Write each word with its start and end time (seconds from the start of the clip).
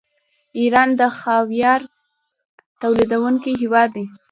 ایران 0.59 0.89
د 0.99 1.01
خاویار 1.19 1.81
تولیدونکی 2.81 3.51
هیواد 3.61 3.89
دی. 3.95 4.05